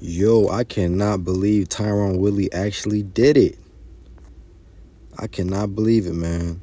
Yo, 0.00 0.48
I 0.48 0.64
cannot 0.64 1.24
believe 1.24 1.68
Tyron 1.68 2.18
Woodley 2.18 2.52
actually 2.52 3.02
did 3.02 3.36
it. 3.36 3.58
I 5.16 5.28
cannot 5.28 5.74
believe 5.74 6.06
it, 6.06 6.14
man. 6.14 6.60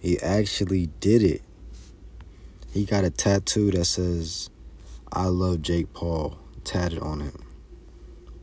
He 0.00 0.18
actually 0.20 0.86
did 0.98 1.22
it. 1.22 1.42
He 2.72 2.84
got 2.84 3.04
a 3.04 3.10
tattoo 3.10 3.70
that 3.72 3.84
says, 3.84 4.48
I 5.12 5.26
love 5.26 5.60
Jake 5.60 5.92
Paul 5.92 6.38
tatted 6.64 7.00
on 7.00 7.20
him. 7.20 7.44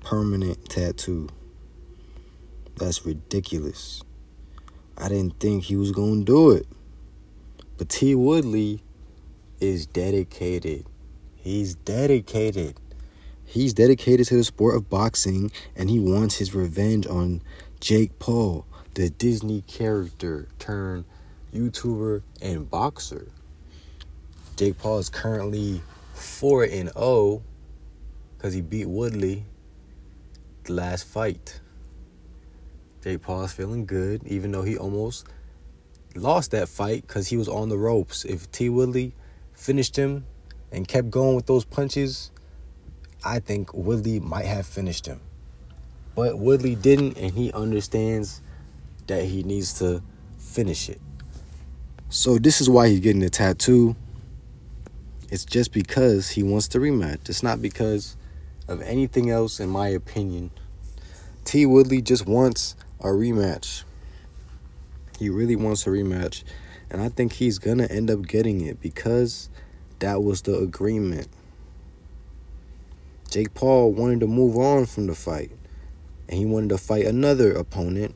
Permanent 0.01 0.69
tattoo. 0.69 1.27
That's 2.77 3.05
ridiculous. 3.05 4.03
I 4.97 5.09
didn't 5.09 5.39
think 5.39 5.63
he 5.63 5.75
was 5.75 5.91
going 5.91 6.19
to 6.19 6.25
do 6.25 6.51
it. 6.51 6.67
But 7.77 7.89
T. 7.89 8.13
Woodley 8.13 8.83
is 9.59 9.87
dedicated. 9.87 10.85
He's 11.35 11.73
dedicated. 11.73 12.79
He's 13.49 13.73
dedicated 13.73 14.27
to 14.27 14.37
the 14.37 14.43
sport 14.43 14.75
of 14.75 14.91
boxing 14.91 15.51
and 15.75 15.89
he 15.89 15.99
wants 15.99 16.35
his 16.35 16.53
revenge 16.53 17.07
on 17.07 17.41
Jake 17.79 18.19
Paul, 18.19 18.67
the 18.93 19.09
Disney 19.09 19.61
character 19.61 20.47
turned 20.59 21.05
YouTuber 21.51 22.21
and 22.43 22.69
boxer. 22.69 23.31
Jake 24.55 24.77
Paul 24.77 24.99
is 24.99 25.09
currently 25.09 25.81
4 26.13 26.65
and 26.65 26.91
0 26.93 27.41
cuz 28.37 28.53
he 28.53 28.61
beat 28.61 28.85
Woodley 28.85 29.45
the 30.65 30.73
last 30.73 31.07
fight. 31.07 31.59
Jake 33.03 33.23
Paul 33.23 33.45
is 33.45 33.51
feeling 33.51 33.87
good 33.87 34.21
even 34.27 34.51
though 34.51 34.61
he 34.61 34.77
almost 34.77 35.25
lost 36.13 36.51
that 36.51 36.69
fight 36.69 37.07
cuz 37.07 37.29
he 37.29 37.37
was 37.37 37.47
on 37.47 37.69
the 37.69 37.79
ropes. 37.79 38.25
If 38.25 38.51
T 38.51 38.69
Woodley 38.69 39.15
finished 39.53 39.95
him 39.95 40.25
and 40.71 40.87
kept 40.87 41.09
going 41.09 41.35
with 41.35 41.47
those 41.47 41.65
punches, 41.65 42.29
I 43.23 43.39
think 43.39 43.73
Woodley 43.73 44.19
might 44.19 44.45
have 44.45 44.65
finished 44.65 45.05
him. 45.05 45.19
But 46.15 46.39
Woodley 46.39 46.75
didn't, 46.75 47.17
and 47.17 47.31
he 47.31 47.51
understands 47.51 48.41
that 49.07 49.25
he 49.25 49.43
needs 49.43 49.77
to 49.79 50.01
finish 50.37 50.89
it. 50.89 51.01
So 52.09 52.37
this 52.37 52.61
is 52.61 52.69
why 52.69 52.89
he's 52.89 52.99
getting 52.99 53.21
the 53.21 53.29
tattoo. 53.29 53.95
It's 55.29 55.45
just 55.45 55.73
because 55.73 56.31
he 56.31 56.43
wants 56.43 56.67
the 56.67 56.79
rematch. 56.79 57.29
It's 57.29 57.43
not 57.43 57.61
because 57.61 58.17
of 58.67 58.81
anything 58.81 59.29
else, 59.29 59.59
in 59.59 59.69
my 59.69 59.89
opinion. 59.89 60.51
T. 61.45 61.65
Woodley 61.65 62.01
just 62.01 62.25
wants 62.25 62.75
a 62.99 63.07
rematch. 63.07 63.83
He 65.17 65.29
really 65.29 65.55
wants 65.55 65.85
a 65.85 65.89
rematch. 65.89 66.43
And 66.89 67.01
I 67.01 67.09
think 67.09 67.33
he's 67.33 67.59
going 67.59 67.77
to 67.77 67.91
end 67.91 68.09
up 68.09 68.27
getting 68.27 68.61
it 68.61 68.81
because 68.81 69.49
that 69.99 70.23
was 70.23 70.41
the 70.41 70.57
agreement. 70.57 71.27
Jake 73.29 73.53
Paul 73.53 73.93
wanted 73.93 74.21
to 74.21 74.27
move 74.27 74.57
on 74.57 74.87
from 74.87 75.05
the 75.05 75.13
fight, 75.13 75.51
and 76.27 76.37
he 76.37 76.45
wanted 76.45 76.69
to 76.69 76.77
fight 76.79 77.05
another 77.05 77.51
opponent, 77.51 78.15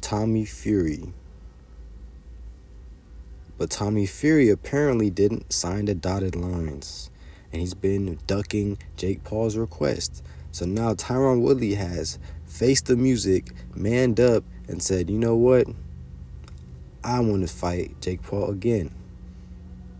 Tommy 0.00 0.46
Fury. 0.46 1.12
But 3.58 3.70
Tommy 3.70 4.06
Fury 4.06 4.48
apparently 4.48 5.10
didn't 5.10 5.52
sign 5.52 5.84
the 5.84 5.94
dotted 5.94 6.34
lines, 6.34 7.10
and 7.52 7.60
he's 7.60 7.74
been 7.74 8.18
ducking 8.26 8.78
Jake 8.96 9.24
Paul's 9.24 9.56
request. 9.56 10.22
So 10.52 10.64
now 10.64 10.94
Tyron 10.94 11.42
Woodley 11.42 11.74
has 11.74 12.18
faced 12.46 12.86
the 12.86 12.96
music, 12.96 13.50
manned 13.74 14.20
up, 14.20 14.42
and 14.68 14.82
said, 14.82 15.10
you 15.10 15.18
know 15.18 15.36
what? 15.36 15.66
I 17.04 17.20
want 17.20 17.46
to 17.46 17.54
fight 17.54 18.00
Jake 18.00 18.22
Paul 18.22 18.50
again. 18.50 18.94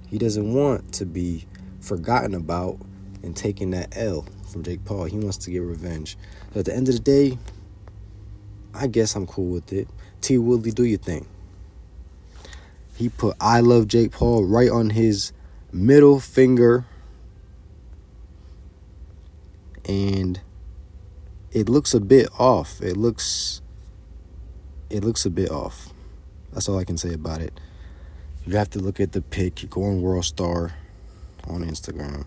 He 0.09 0.17
doesn't 0.17 0.55
want 0.55 0.95
to 0.95 1.05
be 1.05 1.47
forgotten 1.81 2.35
about 2.35 2.79
and 3.23 3.37
taking 3.37 3.71
that 3.71 3.97
L 3.97 4.25
from 4.51 4.63
Jake 4.63 4.85
Paul. 4.85 5.05
He 5.05 5.19
wants 5.19 5.37
to 5.39 5.51
get 5.51 5.61
revenge. 5.61 6.17
So 6.53 6.61
at 6.61 6.67
the 6.67 6.75
end 6.75 6.89
of 6.89 6.95
the 6.95 7.01
day, 7.01 7.39
I 8.75 8.87
guess 8.87 9.15
I'm 9.15 9.27
cool 9.27 9.53
with 9.53 9.73
it. 9.73 9.89
T. 10.21 10.39
Woodley, 10.39 10.71
do 10.71 10.85
your 10.85 10.99
thing. 10.99 11.27
He 12.97 13.09
put 13.09 13.37
I 13.41 13.61
love 13.61 13.87
Jake 13.87 14.13
Paul 14.13 14.45
right 14.45 14.71
on 14.71 14.91
his 14.91 15.33
middle 15.73 16.21
finger. 16.21 16.87
And 19.89 20.41
it 21.53 21.69
looks 21.69 21.95
a 21.95 22.01
bit 22.01 22.29
off. 22.39 22.81
It 22.83 22.97
looks 22.97 23.63
it 24.91 25.05
looks 25.05 25.25
a 25.25 25.31
bit 25.31 25.51
off. 25.51 25.93
That's 26.53 26.69
all 26.69 26.79
I 26.79 26.85
can 26.85 26.97
say 26.97 27.13
about 27.13 27.41
it. 27.41 27.59
You 28.47 28.57
have 28.57 28.71
to 28.71 28.79
look 28.79 29.01
at 29.01 29.13
the 29.13 29.21
pic. 29.21 29.69
Go 29.71 29.85
on 29.85 30.01
World 30.01 30.25
Star 30.25 30.73
on 31.47 31.63
Instagram 31.63 32.27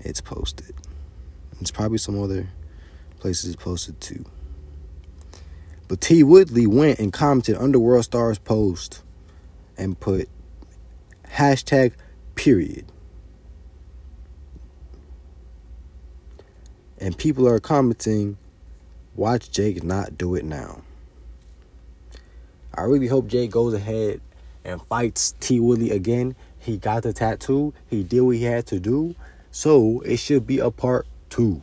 it's 0.00 0.20
posted. 0.20 0.74
It's 1.60 1.70
probably 1.70 1.98
some 1.98 2.22
other 2.22 2.48
places 3.18 3.54
it's 3.54 3.62
posted 3.62 4.00
too. 4.00 4.24
But 5.88 6.00
T. 6.00 6.22
Woodley 6.22 6.66
went 6.66 6.98
and 6.98 7.12
commented 7.12 7.56
under 7.56 7.78
World 7.78 8.04
Star's 8.04 8.38
post 8.38 9.02
and 9.76 9.98
put 9.98 10.28
hashtag 11.26 11.92
period. 12.34 12.84
And 16.98 17.16
people 17.16 17.48
are 17.48 17.60
commenting, 17.60 18.36
watch 19.14 19.50
Jake 19.50 19.82
not 19.82 20.18
do 20.18 20.34
it 20.34 20.44
now. 20.44 20.82
I 22.74 22.82
really 22.82 23.06
hope 23.06 23.28
Jake 23.28 23.50
goes 23.50 23.72
ahead 23.72 24.20
and 24.64 24.82
fights 24.82 25.34
T. 25.40 25.58
Woodley 25.58 25.90
again. 25.90 26.36
He 26.58 26.76
got 26.76 27.02
the 27.02 27.12
tattoo, 27.12 27.72
he 27.86 28.02
did 28.02 28.20
what 28.20 28.36
he 28.36 28.44
had 28.44 28.66
to 28.66 28.78
do. 28.78 29.14
So 29.50 30.00
it 30.00 30.18
should 30.18 30.46
be 30.46 30.58
a 30.58 30.70
part 30.70 31.06
two. 31.30 31.62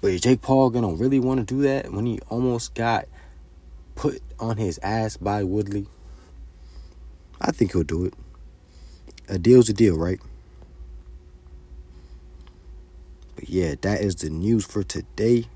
But 0.00 0.12
is 0.12 0.20
Jake 0.20 0.42
Paul 0.42 0.70
gonna 0.70 0.92
really 0.92 1.18
want 1.18 1.40
to 1.40 1.54
do 1.54 1.62
that 1.62 1.92
when 1.92 2.06
he 2.06 2.20
almost 2.28 2.74
got 2.74 3.06
put 3.94 4.20
on 4.38 4.56
his 4.56 4.78
ass 4.82 5.16
by 5.16 5.44
Woodley? 5.44 5.86
I 7.40 7.50
think 7.50 7.72
he'll 7.72 7.82
do 7.82 8.04
it. 8.04 8.14
A 9.28 9.38
deal's 9.38 9.68
a 9.68 9.72
deal, 9.72 9.96
right? 9.96 10.20
But 13.34 13.48
yeah, 13.48 13.74
that 13.80 14.00
is 14.00 14.16
the 14.16 14.30
news 14.30 14.64
for 14.64 14.82
today. 14.82 15.46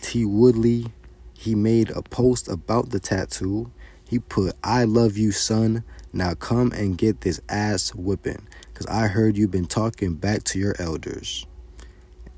T. 0.00 0.24
Woodley, 0.24 0.86
he 1.32 1.54
made 1.54 1.90
a 1.90 2.02
post 2.02 2.48
about 2.48 2.90
the 2.90 3.00
tattoo. 3.00 3.70
He 4.08 4.18
put, 4.18 4.56
I 4.62 4.84
love 4.84 5.16
you, 5.16 5.32
son. 5.32 5.84
Now 6.12 6.34
come 6.34 6.72
and 6.72 6.98
get 6.98 7.22
this 7.22 7.40
ass 7.48 7.94
whipping. 7.94 8.46
Because 8.82 8.96
I 8.96 9.06
heard 9.06 9.36
you've 9.36 9.52
been 9.52 9.66
talking 9.66 10.14
back 10.14 10.42
to 10.44 10.58
your 10.58 10.74
elders. 10.80 11.46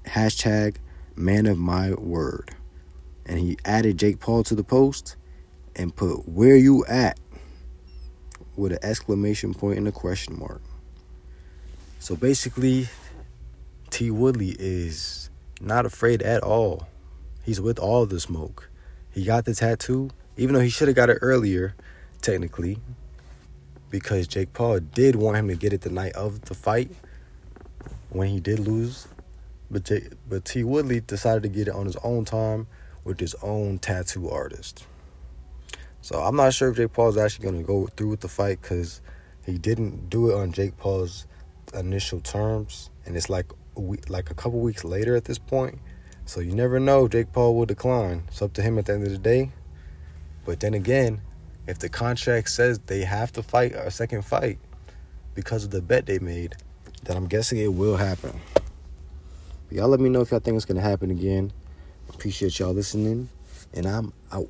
Hashtag 0.05 0.77
man 1.17 1.47
of 1.47 1.57
my 1.57 1.95
word. 1.95 2.51
And 3.25 3.39
he 3.39 3.57
added 3.65 3.99
Jake 3.99 4.21
Paul 4.21 4.45
to 4.45 4.55
the 4.55 4.63
post 4.63 5.17
and 5.75 5.97
put, 5.97 6.29
Where 6.29 6.57
you 6.57 6.85
at? 6.85 7.19
with 8.57 8.73
an 8.73 8.79
exclamation 8.83 9.55
point 9.55 9.79
and 9.79 9.89
a 9.89 9.93
question 9.93 10.39
mark. 10.39 10.61
So 11.99 12.15
basically, 12.15 12.89
T. 13.91 14.11
Woodley 14.11 14.55
is 14.59 15.31
not 15.63 15.87
afraid 15.87 16.21
at 16.21 16.43
all. 16.43 16.89
He's 17.43 17.61
with 17.61 17.79
all 17.79 18.05
the 18.05 18.21
smoke. 18.21 18.71
He 19.11 19.25
got 19.25 19.47
the 19.47 19.55
tattoo, 19.55 20.11
even 20.37 20.55
though 20.55 20.61
he 20.61 20.69
should 20.69 20.89
have 20.89 20.95
got 20.95 21.09
it 21.11 21.19
earlier, 21.23 21.75
technically 22.21 22.79
because 23.95 24.27
Jake 24.27 24.53
Paul 24.53 24.81
did 24.81 25.15
want 25.15 25.37
him 25.37 25.47
to 25.47 25.55
get 25.55 25.73
it 25.73 25.83
the 25.83 25.89
night 25.89 26.15
of 26.15 26.41
the 26.47 26.55
fight 26.55 26.91
when 28.11 28.27
he 28.27 28.41
did 28.41 28.59
lose. 28.59 29.07
But 29.71 29.85
Jake, 29.85 30.09
but 30.29 30.45
T 30.45 30.65
Woodley 30.65 30.99
decided 30.99 31.45
to 31.45 31.49
get 31.49 31.69
it 31.69 31.75
on 31.77 31.87
his 31.87 31.95
own 32.03 32.25
time 32.25 32.67
with 33.05 33.21
his 33.21 33.37
own 33.41 33.79
tattoo 33.79 34.29
artist. 34.29 34.85
So 36.03 36.19
I'm 36.19 36.35
not 36.35 36.55
sure 36.55 36.71
if 36.71 36.77
Jake 36.77 36.93
Paul 36.93 37.11
is 37.11 37.17
actually 37.17 37.45
going 37.45 37.59
to 37.59 37.65
go 37.65 37.87
through 37.87 38.09
with 38.09 38.21
the 38.21 38.27
fight 38.27 38.61
because 38.61 39.01
he 39.47 39.59
didn't 39.59 40.11
do 40.11 40.29
it 40.29 40.35
on 40.35 40.51
Jake 40.51 40.77
Paul's 40.77 41.29
initial 41.73 42.19
terms, 42.19 42.91
and 43.07 43.17
it's 43.17 43.31
like 43.31 43.47
a 43.77 43.81
week, 43.81 44.11
like 44.11 44.29
a 44.29 44.35
couple 44.35 44.59
weeks 44.59 44.83
later 44.83 45.15
at 45.15 45.27
this 45.27 45.39
point. 45.39 45.79
So 46.27 46.41
you 46.41 46.53
never 46.53 46.81
know. 46.81 47.07
Jake 47.07 47.33
Paul 47.33 47.55
will 47.55 47.67
decline. 47.67 48.25
It's 48.27 48.43
up 48.43 48.55
to 48.55 48.63
him 48.63 48.77
at 48.77 48.87
the 48.87 48.95
end 48.95 49.05
of 49.05 49.13
the 49.13 49.19
day. 49.19 49.53
But 50.45 50.59
then 50.59 50.75
again, 50.75 51.21
if 51.67 51.79
the 51.79 51.89
contract 51.89 52.51
says 52.51 52.79
they 52.81 53.01
have 53.01 53.33
to 53.33 53.43
fight 53.43 53.73
a 53.73 53.91
second 53.91 54.23
fight 54.23 54.59
because 55.35 55.65
of 55.65 55.71
the 55.71 55.81
bet 55.81 56.07
they 56.07 56.19
made, 56.19 56.55
then 57.05 57.17
I'm 57.17 57.27
guessing 57.27 57.59
it 57.59 57.73
will 57.73 57.97
happen. 57.97 58.39
But 59.69 59.79
y'all 59.79 59.89
let 59.89 60.01
me 60.01 60.09
know 60.09 60.21
if 60.21 60.31
y'all 60.31 60.41
think 60.41 60.57
it's 60.57 60.65
gonna 60.65 60.81
happen 60.81 61.11
again. 61.11 61.53
Appreciate 62.09 62.59
y'all 62.59 62.73
listening, 62.73 63.29
and 63.73 63.87
I'm 63.87 64.13
out. 64.33 64.49